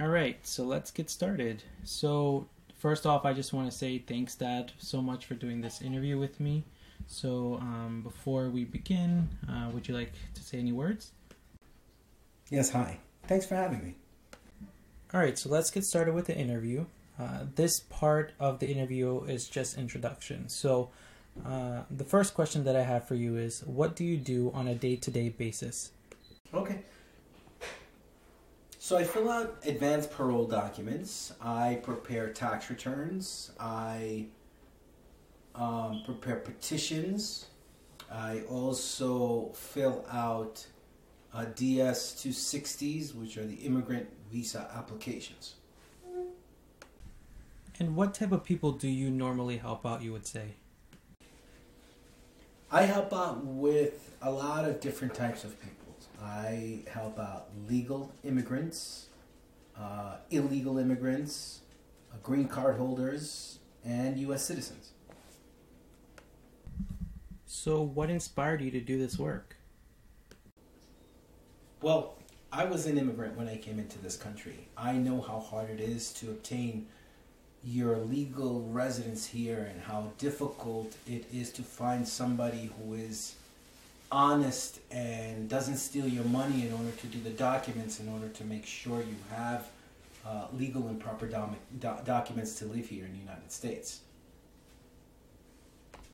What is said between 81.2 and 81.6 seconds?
is